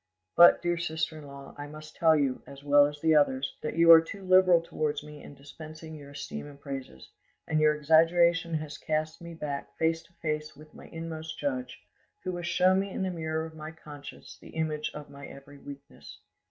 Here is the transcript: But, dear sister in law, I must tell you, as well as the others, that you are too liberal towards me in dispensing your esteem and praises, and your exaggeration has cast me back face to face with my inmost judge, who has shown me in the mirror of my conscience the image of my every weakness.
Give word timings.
But, 0.35 0.63
dear 0.63 0.79
sister 0.79 1.19
in 1.19 1.27
law, 1.27 1.53
I 1.59 1.67
must 1.67 1.95
tell 1.95 2.15
you, 2.15 2.41
as 2.47 2.63
well 2.63 2.87
as 2.87 2.99
the 2.99 3.13
others, 3.13 3.53
that 3.61 3.75
you 3.75 3.91
are 3.91 4.01
too 4.01 4.23
liberal 4.23 4.59
towards 4.59 5.03
me 5.03 5.21
in 5.21 5.35
dispensing 5.35 5.93
your 5.93 6.09
esteem 6.09 6.47
and 6.47 6.59
praises, 6.59 7.07
and 7.47 7.59
your 7.59 7.75
exaggeration 7.75 8.55
has 8.55 8.79
cast 8.79 9.21
me 9.21 9.35
back 9.35 9.77
face 9.77 10.01
to 10.01 10.13
face 10.13 10.55
with 10.55 10.73
my 10.73 10.87
inmost 10.87 11.37
judge, 11.37 11.79
who 12.23 12.35
has 12.37 12.47
shown 12.47 12.79
me 12.79 12.89
in 12.89 13.03
the 13.03 13.11
mirror 13.11 13.45
of 13.45 13.53
my 13.53 13.69
conscience 13.69 14.39
the 14.41 14.49
image 14.55 14.89
of 14.95 15.11
my 15.11 15.27
every 15.27 15.59
weakness. 15.59 16.17